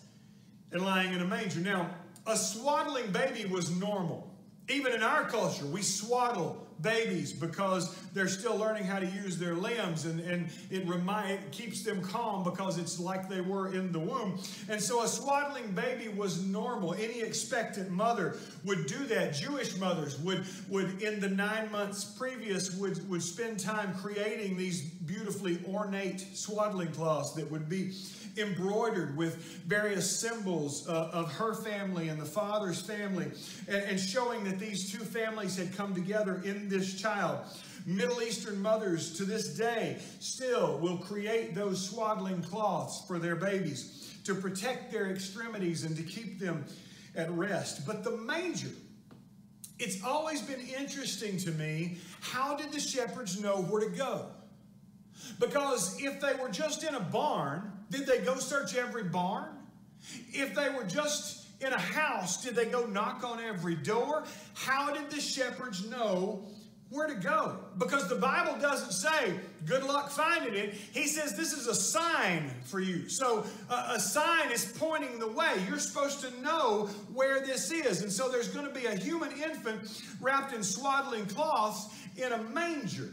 and 0.72 0.82
lying 0.82 1.12
in 1.12 1.20
a 1.20 1.24
manger. 1.24 1.60
Now, 1.60 1.90
a 2.26 2.36
swaddling 2.36 3.12
baby 3.12 3.44
was 3.44 3.70
normal. 3.70 4.28
Even 4.68 4.94
in 4.94 5.04
our 5.04 5.26
culture, 5.26 5.66
we 5.66 5.80
swaddle 5.80 6.65
babies 6.82 7.32
because 7.32 7.94
they're 8.12 8.28
still 8.28 8.56
learning 8.56 8.84
how 8.84 8.98
to 8.98 9.06
use 9.06 9.38
their 9.38 9.54
limbs 9.54 10.04
and, 10.04 10.20
and 10.20 10.48
it, 10.70 10.86
remind, 10.86 11.32
it 11.32 11.52
keeps 11.52 11.82
them 11.82 12.02
calm 12.02 12.44
because 12.44 12.78
it's 12.78 12.98
like 12.98 13.28
they 13.28 13.40
were 13.40 13.72
in 13.72 13.92
the 13.92 13.98
womb. 13.98 14.38
And 14.68 14.80
so 14.80 15.02
a 15.02 15.08
swaddling 15.08 15.72
baby 15.72 16.08
was 16.08 16.44
normal. 16.44 16.94
Any 16.94 17.20
expectant 17.20 17.90
mother 17.90 18.36
would 18.64 18.86
do 18.86 19.06
that. 19.06 19.34
Jewish 19.34 19.76
mothers 19.78 20.18
would, 20.20 20.44
would 20.68 21.02
in 21.02 21.20
the 21.20 21.28
nine 21.28 21.70
months 21.70 22.04
previous, 22.04 22.74
would, 22.76 23.08
would 23.08 23.22
spend 23.22 23.60
time 23.60 23.94
creating 23.94 24.56
these 24.56 24.82
beautifully 24.82 25.58
ornate 25.68 26.20
swaddling 26.34 26.92
cloths 26.92 27.32
that 27.32 27.50
would 27.50 27.68
be 27.68 27.92
embroidered 28.38 29.16
with 29.16 29.36
various 29.66 30.20
symbols 30.20 30.88
uh, 30.88 31.10
of 31.12 31.32
her 31.32 31.54
family 31.54 32.08
and 32.08 32.20
the 32.20 32.26
father's 32.26 32.80
family, 32.80 33.30
and, 33.68 33.82
and 33.84 34.00
showing 34.00 34.44
that 34.44 34.58
these 34.58 34.92
two 34.92 35.04
families 35.04 35.56
had 35.56 35.74
come 35.74 35.94
together 35.94 36.42
this 36.68 37.00
child. 37.00 37.40
Middle 37.86 38.20
Eastern 38.22 38.60
mothers 38.60 39.16
to 39.16 39.24
this 39.24 39.56
day 39.56 39.98
still 40.18 40.78
will 40.78 40.98
create 40.98 41.54
those 41.54 41.88
swaddling 41.88 42.42
cloths 42.42 43.04
for 43.06 43.18
their 43.18 43.36
babies 43.36 44.16
to 44.24 44.34
protect 44.34 44.90
their 44.90 45.10
extremities 45.10 45.84
and 45.84 45.96
to 45.96 46.02
keep 46.02 46.40
them 46.40 46.64
at 47.14 47.30
rest. 47.30 47.86
But 47.86 48.02
the 48.02 48.16
manger, 48.16 48.72
it's 49.78 50.02
always 50.02 50.42
been 50.42 50.60
interesting 50.60 51.36
to 51.38 51.52
me 51.52 51.98
how 52.20 52.56
did 52.56 52.72
the 52.72 52.80
shepherds 52.80 53.40
know 53.40 53.62
where 53.62 53.88
to 53.88 53.96
go? 53.96 54.26
Because 55.38 56.00
if 56.02 56.20
they 56.20 56.34
were 56.34 56.48
just 56.48 56.82
in 56.82 56.94
a 56.94 57.00
barn, 57.00 57.72
did 57.90 58.06
they 58.06 58.18
go 58.18 58.36
search 58.36 58.74
every 58.74 59.04
barn? 59.04 59.48
If 60.32 60.54
they 60.54 60.70
were 60.70 60.84
just 60.84 61.46
in 61.60 61.72
a 61.72 61.78
house, 61.78 62.42
did 62.42 62.54
they 62.54 62.66
go 62.66 62.84
knock 62.86 63.24
on 63.24 63.40
every 63.40 63.76
door? 63.76 64.24
How 64.54 64.92
did 64.92 65.10
the 65.10 65.20
shepherds 65.20 65.88
know 65.88 66.44
where 66.90 67.08
to 67.08 67.14
go? 67.14 67.58
Because 67.78 68.08
the 68.08 68.14
Bible 68.14 68.60
doesn't 68.60 68.92
say, 68.92 69.34
good 69.64 69.82
luck 69.82 70.08
finding 70.08 70.54
it. 70.54 70.74
He 70.74 71.08
says 71.08 71.36
this 71.36 71.52
is 71.52 71.66
a 71.66 71.74
sign 71.74 72.48
for 72.64 72.78
you. 72.78 73.08
So 73.08 73.44
uh, 73.68 73.94
a 73.96 74.00
sign 74.00 74.52
is 74.52 74.72
pointing 74.78 75.18
the 75.18 75.26
way. 75.26 75.52
You're 75.68 75.80
supposed 75.80 76.20
to 76.20 76.40
know 76.42 76.86
where 77.12 77.40
this 77.40 77.72
is. 77.72 78.02
And 78.02 78.12
so 78.12 78.28
there's 78.28 78.48
going 78.48 78.66
to 78.66 78.72
be 78.72 78.86
a 78.86 78.94
human 78.94 79.32
infant 79.32 80.00
wrapped 80.20 80.54
in 80.54 80.62
swaddling 80.62 81.26
cloths 81.26 81.92
in 82.16 82.32
a 82.32 82.38
manger. 82.38 83.10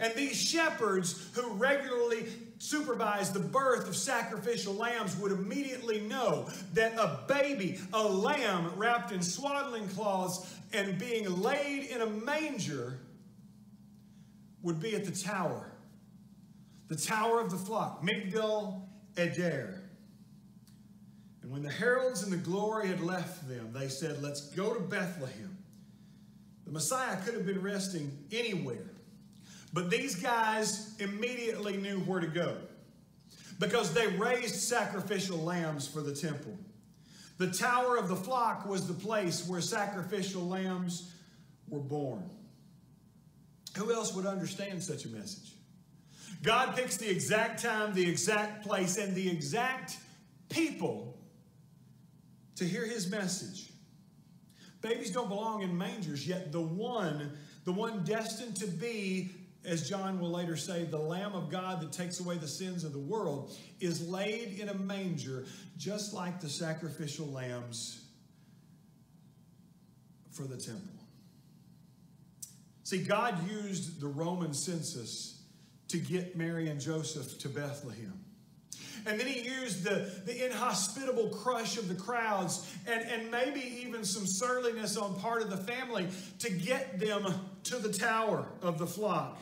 And 0.00 0.12
these 0.14 0.36
shepherds 0.36 1.30
who 1.34 1.52
regularly 1.52 2.26
supervise 2.58 3.30
the 3.30 3.40
birth 3.40 3.86
of 3.86 3.94
sacrificial 3.94 4.74
lambs 4.74 5.16
would 5.18 5.32
immediately 5.32 6.00
know 6.00 6.48
that 6.72 6.94
a 6.94 7.20
baby, 7.28 7.78
a 7.92 8.02
lamb 8.02 8.72
wrapped 8.74 9.12
in 9.12 9.22
swaddling 9.22 9.86
cloths 9.88 10.56
and 10.74 10.98
being 10.98 11.40
laid 11.40 11.84
in 11.84 12.00
a 12.00 12.06
manger 12.06 12.98
would 14.62 14.80
be 14.80 14.94
at 14.94 15.04
the 15.04 15.12
tower, 15.12 15.72
the 16.88 16.96
tower 16.96 17.40
of 17.40 17.50
the 17.50 17.56
flock, 17.56 18.02
Migdal 18.02 18.82
Eder. 19.16 19.80
And 21.42 21.52
when 21.52 21.62
the 21.62 21.70
heralds 21.70 22.22
and 22.22 22.32
the 22.32 22.38
glory 22.38 22.88
had 22.88 23.00
left 23.00 23.48
them, 23.48 23.70
they 23.72 23.88
said, 23.88 24.22
Let's 24.22 24.48
go 24.50 24.72
to 24.74 24.80
Bethlehem. 24.80 25.56
The 26.64 26.72
Messiah 26.72 27.16
could 27.22 27.34
have 27.34 27.44
been 27.44 27.60
resting 27.60 28.10
anywhere 28.32 28.94
but 29.74 29.90
these 29.90 30.14
guys 30.14 30.94
immediately 31.00 31.76
knew 31.76 31.98
where 32.00 32.20
to 32.20 32.28
go 32.28 32.56
because 33.58 33.92
they 33.92 34.06
raised 34.06 34.54
sacrificial 34.54 35.36
lambs 35.36 35.86
for 35.88 36.00
the 36.00 36.14
temple. 36.14 36.56
The 37.36 37.50
Tower 37.50 37.96
of 37.96 38.08
the 38.08 38.16
Flock 38.16 38.66
was 38.66 38.86
the 38.86 38.94
place 38.94 39.46
where 39.46 39.60
sacrificial 39.60 40.46
lambs 40.46 41.12
were 41.68 41.80
born. 41.80 42.30
Who 43.76 43.92
else 43.92 44.14
would 44.14 44.26
understand 44.26 44.82
such 44.82 45.04
a 45.04 45.08
message? 45.08 45.52
God 46.42 46.76
picks 46.76 46.96
the 46.96 47.10
exact 47.10 47.62
time, 47.62 47.94
the 47.94 48.08
exact 48.08 48.64
place, 48.64 48.98
and 48.98 49.14
the 49.14 49.28
exact 49.28 49.96
people 50.48 51.18
to 52.56 52.64
hear 52.64 52.86
his 52.86 53.10
message. 53.10 53.72
Babies 54.80 55.10
don't 55.10 55.28
belong 55.28 55.62
in 55.62 55.76
mangers, 55.76 56.28
yet 56.28 56.52
the 56.52 56.60
one, 56.60 57.32
the 57.64 57.72
one 57.72 58.04
destined 58.04 58.56
to 58.56 58.66
be 58.66 59.30
as 59.64 59.88
John 59.88 60.20
will 60.20 60.30
later 60.30 60.56
say, 60.56 60.84
the 60.84 60.98
Lamb 60.98 61.34
of 61.34 61.50
God 61.50 61.80
that 61.80 61.92
takes 61.92 62.20
away 62.20 62.36
the 62.36 62.48
sins 62.48 62.84
of 62.84 62.92
the 62.92 62.98
world 62.98 63.56
is 63.80 64.06
laid 64.08 64.58
in 64.58 64.68
a 64.68 64.74
manger, 64.74 65.46
just 65.76 66.12
like 66.12 66.40
the 66.40 66.48
sacrificial 66.48 67.26
lambs 67.26 68.04
for 70.30 70.42
the 70.42 70.56
temple. 70.56 70.82
See, 72.82 73.02
God 73.02 73.48
used 73.50 74.00
the 74.00 74.08
Roman 74.08 74.52
census 74.52 75.42
to 75.88 75.98
get 75.98 76.36
Mary 76.36 76.68
and 76.68 76.80
Joseph 76.80 77.38
to 77.38 77.48
Bethlehem. 77.48 78.24
And 79.06 79.20
then 79.20 79.26
he 79.26 79.40
used 79.40 79.84
the, 79.84 80.10
the 80.24 80.46
inhospitable 80.46 81.28
crush 81.28 81.76
of 81.76 81.88
the 81.88 81.94
crowds 81.94 82.70
and, 82.86 83.02
and 83.02 83.30
maybe 83.30 83.60
even 83.60 84.04
some 84.04 84.26
surliness 84.26 84.96
on 84.96 85.14
part 85.20 85.42
of 85.42 85.50
the 85.50 85.56
family 85.56 86.08
to 86.38 86.50
get 86.50 86.98
them 86.98 87.34
to 87.64 87.76
the 87.76 87.92
tower 87.92 88.46
of 88.62 88.78
the 88.78 88.86
flock. 88.86 89.38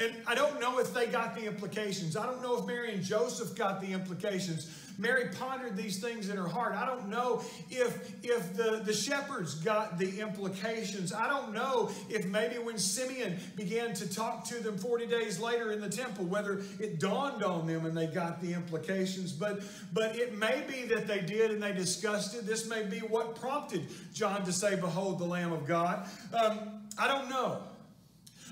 And 0.00 0.14
I 0.26 0.34
don't 0.34 0.58
know 0.58 0.78
if 0.78 0.94
they 0.94 1.06
got 1.06 1.34
the 1.34 1.44
implications. 1.44 2.16
I 2.16 2.24
don't 2.24 2.42
know 2.42 2.58
if 2.58 2.66
Mary 2.66 2.94
and 2.94 3.02
Joseph 3.02 3.54
got 3.54 3.82
the 3.82 3.92
implications. 3.92 4.74
Mary 4.96 5.28
pondered 5.38 5.76
these 5.76 5.98
things 5.98 6.28
in 6.28 6.36
her 6.36 6.48
heart. 6.48 6.74
I 6.74 6.84
don't 6.86 7.08
know 7.08 7.42
if, 7.70 8.14
if 8.22 8.54
the, 8.54 8.82
the 8.84 8.92
shepherds 8.92 9.54
got 9.54 9.98
the 9.98 10.20
implications. 10.20 11.12
I 11.12 11.26
don't 11.26 11.52
know 11.52 11.90
if 12.08 12.26
maybe 12.26 12.56
when 12.56 12.78
Simeon 12.78 13.38
began 13.56 13.94
to 13.94 14.08
talk 14.08 14.44
to 14.48 14.56
them 14.62 14.76
40 14.76 15.06
days 15.06 15.38
later 15.38 15.72
in 15.72 15.80
the 15.80 15.88
temple, 15.88 16.24
whether 16.26 16.62
it 16.78 16.98
dawned 16.98 17.42
on 17.42 17.66
them 17.66 17.86
and 17.86 17.96
they 17.96 18.06
got 18.06 18.40
the 18.42 18.52
implications. 18.52 19.32
But, 19.32 19.62
but 19.92 20.16
it 20.16 20.36
may 20.36 20.64
be 20.68 20.86
that 20.94 21.06
they 21.06 21.20
did 21.20 21.50
and 21.50 21.62
they 21.62 21.72
discussed 21.72 22.34
it. 22.34 22.46
This 22.46 22.68
may 22.68 22.82
be 22.84 22.98
what 22.98 23.34
prompted 23.36 23.86
John 24.12 24.44
to 24.44 24.52
say, 24.52 24.76
Behold 24.76 25.18
the 25.18 25.26
Lamb 25.26 25.52
of 25.52 25.66
God. 25.66 26.08
Um, 26.34 26.82
I 26.98 27.06
don't 27.06 27.28
know. 27.30 27.62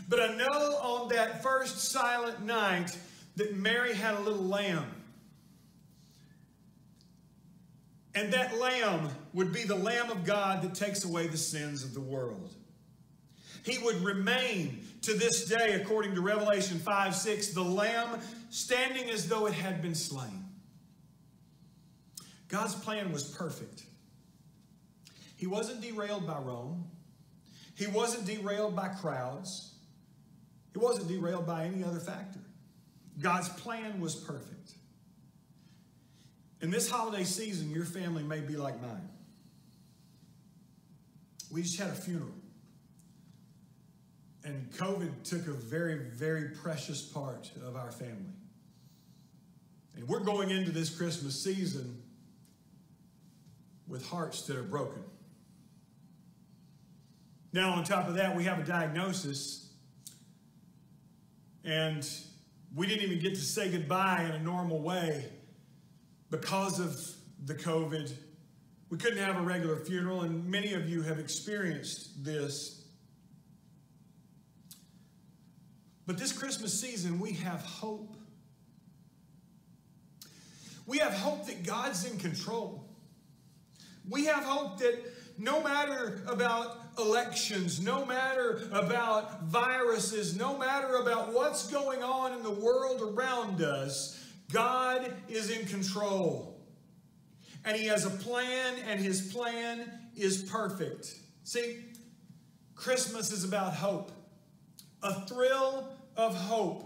But 0.09 0.21
I 0.21 0.35
know 0.35 0.76
on 0.76 1.09
that 1.09 1.43
first 1.43 1.90
silent 1.90 2.45
night 2.45 2.97
that 3.37 3.57
Mary 3.57 3.95
had 3.95 4.14
a 4.14 4.21
little 4.21 4.45
lamb. 4.45 4.87
And 8.14 8.33
that 8.33 8.59
lamb 8.59 9.09
would 9.33 9.52
be 9.52 9.62
the 9.62 9.76
Lamb 9.76 10.11
of 10.11 10.25
God 10.25 10.62
that 10.62 10.75
takes 10.75 11.05
away 11.05 11.28
the 11.28 11.37
sins 11.37 11.85
of 11.85 11.95
the 11.95 12.00
world. 12.00 12.52
He 13.64 13.78
would 13.78 14.02
remain 14.02 14.81
to 15.02 15.14
this 15.14 15.45
day, 15.45 15.75
according 15.75 16.14
to 16.14 16.21
Revelation 16.21 16.78
5 16.78 17.14
6, 17.14 17.49
the 17.49 17.62
lamb 17.62 18.19
standing 18.50 19.11
as 19.11 19.28
though 19.28 19.47
it 19.47 19.52
had 19.52 19.83
been 19.83 19.95
slain. 19.95 20.45
God's 22.49 22.75
plan 22.75 23.12
was 23.12 23.25
perfect. 23.25 23.85
He 25.37 25.47
wasn't 25.47 25.81
derailed 25.81 26.26
by 26.26 26.38
Rome, 26.38 26.85
he 27.75 27.87
wasn't 27.87 28.26
derailed 28.26 28.75
by 28.75 28.88
crowds. 28.88 29.75
It 30.75 30.78
wasn't 30.78 31.08
derailed 31.08 31.46
by 31.46 31.64
any 31.64 31.82
other 31.82 32.00
factor. 32.00 32.40
God's 33.20 33.48
plan 33.48 34.00
was 34.00 34.14
perfect. 34.14 34.72
In 36.60 36.70
this 36.70 36.90
holiday 36.90 37.25
season, 37.25 37.70
your 37.70 37.84
family 37.84 38.22
may 38.22 38.40
be 38.40 38.56
like 38.56 38.80
mine. 38.80 39.08
We 41.50 41.62
just 41.62 41.78
had 41.78 41.88
a 41.88 41.94
funeral. 41.94 42.34
And 44.44 44.70
COVID 44.72 45.25
took 45.25 45.46
a 45.46 45.52
very, 45.52 45.98
very 46.10 46.50
precious 46.50 47.02
part 47.02 47.50
of 47.66 47.76
our 47.76 47.90
family. 47.90 48.34
And 49.96 50.08
we're 50.08 50.20
going 50.20 50.50
into 50.50 50.70
this 50.70 50.90
Christmas 50.90 51.40
season 51.40 52.02
with 53.88 54.06
hearts 54.06 54.42
that 54.42 54.56
are 54.56 54.62
broken. 54.62 55.02
Now, 57.52 57.70
on 57.70 57.84
top 57.84 58.08
of 58.08 58.14
that, 58.14 58.37
we 58.37 58.44
have 58.44 58.58
a 58.58 58.64
diagnosis 58.64 59.67
and 61.68 62.08
we 62.75 62.87
didn't 62.87 63.02
even 63.02 63.18
get 63.18 63.34
to 63.34 63.40
say 63.40 63.70
goodbye 63.70 64.25
in 64.25 64.30
a 64.30 64.38
normal 64.42 64.80
way 64.80 65.26
because 66.30 66.80
of 66.80 66.98
the 67.44 67.54
COVID. 67.54 68.10
We 68.88 68.96
couldn't 68.96 69.18
have 69.18 69.37
a 69.37 69.42
regular 69.42 69.76
funeral, 69.76 70.22
and 70.22 70.46
many 70.46 70.72
of 70.72 70.88
you 70.88 71.02
have 71.02 71.18
experienced 71.18 72.25
this. 72.25 72.87
But 76.06 76.16
this 76.16 76.32
Christmas 76.32 76.78
season, 76.78 77.20
we 77.20 77.32
have 77.32 77.60
hope. 77.60 78.16
We 80.87 80.96
have 80.98 81.12
hope 81.12 81.46
that 81.48 81.66
God's 81.66 82.10
in 82.10 82.18
control. 82.18 82.88
We 84.08 84.25
have 84.25 84.42
hope 84.42 84.78
that 84.78 85.04
no 85.37 85.62
matter 85.62 86.22
about 86.26 86.88
elections, 86.99 87.81
no 87.81 88.05
matter 88.05 88.62
about 88.73 89.45
viruses, 89.45 90.37
no 90.37 90.57
matter 90.57 90.97
about 90.97 91.33
what's 91.33 91.69
going 91.69 92.02
on 92.02 92.33
in 92.33 92.43
the 92.43 92.50
world 92.50 93.00
around 93.02 93.62
us, 93.62 94.23
God 94.50 95.12
is 95.28 95.50
in 95.50 95.67
control. 95.67 96.61
And 97.65 97.76
He 97.76 97.87
has 97.87 98.04
a 98.04 98.11
plan, 98.11 98.75
and 98.89 99.00
His 99.00 99.32
plan 99.32 99.91
is 100.17 100.43
perfect. 100.45 101.15
See, 101.45 101.84
Christmas 102.75 103.32
is 103.32 103.45
about 103.45 103.75
hope, 103.75 104.13
a 105.02 105.26
thrill 105.26 105.89
of 106.17 106.34
hope. 106.37 106.84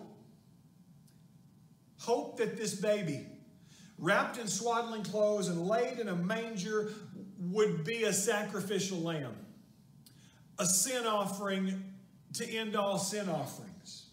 Hope 1.99 2.39
that 2.39 2.57
this 2.57 2.75
baby, 2.75 3.27
wrapped 3.99 4.39
in 4.39 4.49
swaddling 4.49 5.05
clothes 5.05 5.49
and 5.49 5.69
laid 5.69 5.99
in 6.01 6.09
a 6.09 6.17
manger, 6.17 6.93
would 7.39 7.85
be 7.85 8.05
a 8.05 8.13
sacrificial 8.13 8.99
lamb 8.99 9.37
a 10.63 10.67
sin 10.67 11.07
offering 11.07 11.83
to 12.35 12.49
end 12.49 12.77
all 12.77 12.97
sin 12.97 13.29
offerings. 13.29 14.07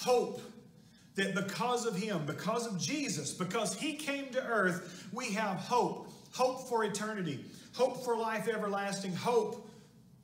Hope 0.00 0.42
that 1.14 1.34
because 1.34 1.86
of 1.86 1.94
Him, 1.94 2.26
because 2.26 2.66
of 2.66 2.78
Jesus, 2.80 3.32
because 3.32 3.74
He 3.74 3.94
came 3.94 4.30
to 4.32 4.42
earth, 4.44 5.08
we 5.12 5.32
have 5.32 5.58
hope. 5.58 6.08
Hope 6.32 6.68
for 6.68 6.84
eternity, 6.84 7.44
hope 7.74 8.04
for 8.04 8.16
life 8.16 8.48
everlasting, 8.48 9.14
hope 9.14 9.68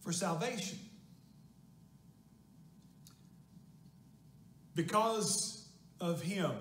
for 0.00 0.12
salvation. 0.12 0.78
Because 4.74 5.68
of 6.00 6.20
Him 6.20 6.52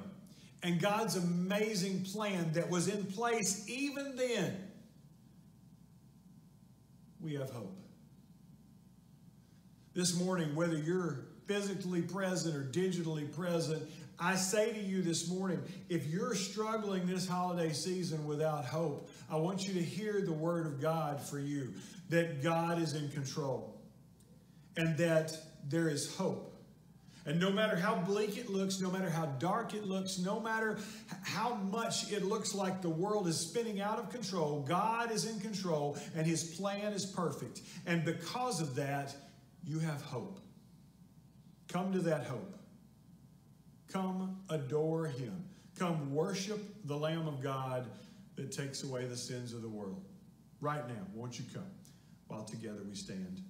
and 0.64 0.80
God's 0.80 1.16
amazing 1.16 2.04
plan 2.04 2.52
that 2.54 2.70
was 2.70 2.88
in 2.88 3.06
place 3.06 3.66
even 3.68 4.16
then, 4.16 4.56
we 7.20 7.34
have 7.36 7.50
hope 7.50 7.85
this 9.96 10.20
morning, 10.20 10.54
whether 10.56 10.78
you're 10.78 11.26
physically 11.48 12.02
present 12.02 12.56
or 12.56 12.64
digitally 12.64 13.32
present, 13.34 13.82
I 14.20 14.36
say 14.36 14.72
to 14.72 14.80
you 14.80 15.02
this 15.02 15.30
morning, 15.30 15.62
if 15.90 16.06
you're 16.08 16.36
struggling 16.36 17.06
this 17.06 17.28
holiday 17.28 17.72
season 17.74 18.26
without 18.26 18.66
hope, 18.66 19.10
I 19.30 19.38
want 19.38 19.68
you 19.68 19.74
to 19.74 19.82
hear 19.82 20.22
the 20.22 20.34
word 20.34 20.66
of 20.66 20.82
God 20.82 21.22
for 21.22 21.40
you 21.40 21.74
that 22.10 22.44
God 22.44 22.82
is 22.82 22.94
in 22.94 23.10
control 23.10 23.76
and 24.78 24.98
that 24.98 25.34
there 25.68 25.90
is 25.90 26.14
hope. 26.16 26.52
And 27.26 27.40
no 27.40 27.50
matter 27.50 27.76
how 27.76 27.96
bleak 27.96 28.38
it 28.38 28.50
looks, 28.50 28.80
no 28.80 28.92
matter 28.92 29.10
how 29.10 29.26
dark 29.26 29.74
it 29.74 29.86
looks, 29.86 30.20
no 30.20 30.40
matter 30.40 30.78
how 31.24 31.56
much 31.56 32.12
it 32.12 32.24
looks 32.24 32.54
like 32.54 32.84
the 32.84 32.90
world 32.90 33.28
is 33.28 33.40
spinning 33.40 33.82
out 33.82 33.98
of 33.98 34.12
control, 34.12 34.62
God 34.62 35.12
is 35.12 35.26
in 35.26 35.40
control 35.40 35.98
and 36.16 36.28
his 36.28 36.44
plan 36.56 36.94
is 36.94 37.06
perfect. 37.06 37.62
And 37.88 38.06
because 38.06 38.62
of 38.62 38.76
that, 38.76 39.16
you 39.66 39.80
have 39.80 40.02
hope. 40.02 40.40
Come 41.68 41.92
to 41.94 42.00
that 42.00 42.26
hope. 42.26 42.58
Come 43.92 44.38
adore 44.50 45.08
him. 45.08 45.44
Come 45.78 46.14
worship 46.14 46.64
the 46.86 46.96
Lamb 46.96 47.28
of 47.28 47.42
God 47.42 47.88
that 48.36 48.52
takes 48.52 48.84
away 48.84 49.06
the 49.06 49.18
sins 49.18 49.54
of 49.54 49.62
the 49.62 49.70
world. 49.70 50.04
Right 50.62 50.88
now, 50.88 51.06
won't 51.14 51.38
you 51.38 51.46
come 51.54 51.68
while 52.28 52.44
together 52.44 52.80
we 52.88 52.96
stand? 52.96 53.42